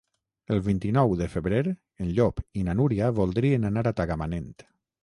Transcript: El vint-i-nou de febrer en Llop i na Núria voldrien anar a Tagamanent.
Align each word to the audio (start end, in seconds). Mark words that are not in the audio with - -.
El 0.55 0.61
vint-i-nou 0.67 1.13
de 1.19 1.27
febrer 1.33 1.61
en 1.75 2.09
Llop 2.17 2.43
i 2.63 2.67
na 2.71 2.79
Núria 2.81 3.13
voldrien 3.21 3.73
anar 3.73 3.89
a 3.93 3.97
Tagamanent. 4.03 4.55